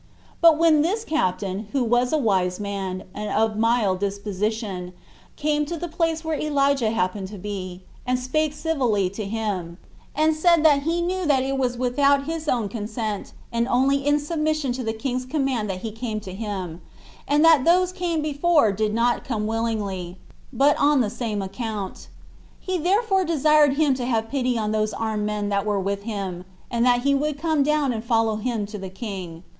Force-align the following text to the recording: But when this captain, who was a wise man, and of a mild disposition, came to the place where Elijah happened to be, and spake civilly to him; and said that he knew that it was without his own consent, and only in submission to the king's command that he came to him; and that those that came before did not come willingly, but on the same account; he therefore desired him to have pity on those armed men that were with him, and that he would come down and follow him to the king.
But 0.41 0.57
when 0.57 0.81
this 0.81 1.03
captain, 1.03 1.67
who 1.73 1.83
was 1.83 2.11
a 2.11 2.17
wise 2.17 2.59
man, 2.59 3.03
and 3.13 3.29
of 3.29 3.51
a 3.51 3.55
mild 3.55 3.99
disposition, 3.99 4.93
came 5.35 5.63
to 5.67 5.77
the 5.77 5.87
place 5.87 6.25
where 6.25 6.39
Elijah 6.41 6.89
happened 6.89 7.27
to 7.27 7.37
be, 7.37 7.83
and 8.03 8.17
spake 8.17 8.51
civilly 8.53 9.11
to 9.11 9.25
him; 9.25 9.77
and 10.15 10.33
said 10.35 10.65
that 10.65 10.81
he 10.81 11.03
knew 11.03 11.27
that 11.27 11.43
it 11.43 11.55
was 11.55 11.77
without 11.77 12.23
his 12.25 12.47
own 12.47 12.67
consent, 12.67 13.33
and 13.51 13.67
only 13.67 13.97
in 14.03 14.17
submission 14.17 14.71
to 14.71 14.83
the 14.83 14.91
king's 14.91 15.23
command 15.23 15.69
that 15.69 15.81
he 15.81 15.91
came 15.91 16.19
to 16.21 16.33
him; 16.33 16.81
and 17.27 17.45
that 17.45 17.63
those 17.63 17.91
that 17.93 17.99
came 17.99 18.23
before 18.23 18.71
did 18.71 18.95
not 18.95 19.23
come 19.23 19.45
willingly, 19.45 20.17
but 20.51 20.75
on 20.77 21.01
the 21.01 21.11
same 21.11 21.43
account; 21.43 22.07
he 22.59 22.79
therefore 22.79 23.23
desired 23.23 23.73
him 23.77 23.93
to 23.93 24.07
have 24.07 24.29
pity 24.31 24.57
on 24.57 24.71
those 24.71 24.93
armed 24.95 25.27
men 25.27 25.49
that 25.49 25.63
were 25.63 25.79
with 25.79 26.01
him, 26.01 26.43
and 26.71 26.83
that 26.83 27.01
he 27.03 27.13
would 27.13 27.37
come 27.37 27.61
down 27.61 27.93
and 27.93 28.03
follow 28.03 28.37
him 28.37 28.65
to 28.65 28.79
the 28.79 28.89
king. 28.89 29.43